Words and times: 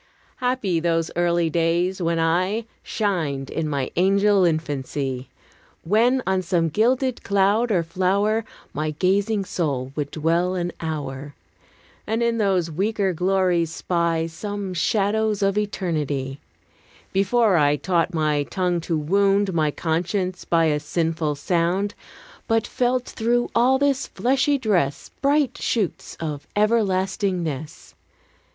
Happy 0.37 0.79
those 0.79 1.11
early 1.15 1.47
days, 1.47 2.01
when 2.01 2.17
I 2.17 2.65
Shined 2.81 3.51
in 3.51 3.69
my 3.69 3.91
angel 3.95 4.45
infancy! 4.45 5.29
When 5.83 6.23
on 6.25 6.41
some 6.41 6.69
gilded 6.69 7.23
cloud 7.23 7.71
or 7.71 7.83
flower 7.83 8.43
My 8.73 8.89
gazing 8.97 9.45
soul 9.45 9.91
would 9.95 10.09
dwell 10.09 10.55
an 10.55 10.71
hour, 10.81 11.35
And 12.07 12.23
in 12.23 12.39
those 12.39 12.71
weaker 12.71 13.13
glories 13.13 13.71
spy 13.71 14.25
Some 14.25 14.73
shadows 14.73 15.43
of 15.43 15.55
eternity: 15.55 16.39
Before 17.13 17.55
I 17.57 17.75
taught 17.75 18.11
my 18.11 18.41
tongue 18.45 18.81
to 18.81 18.97
wound 18.97 19.53
My 19.53 19.69
conscience 19.69 20.45
by 20.45 20.65
a 20.65 20.79
sinful 20.79 21.35
sound; 21.35 21.93
But 22.47 22.65
felt 22.65 23.05
through 23.05 23.51
all 23.53 23.77
this 23.77 24.07
fleshy 24.07 24.57
dress 24.57 25.11
Bright 25.21 25.59
shoots 25.59 26.15
of 26.19 26.47
everlastingness. 26.55 27.93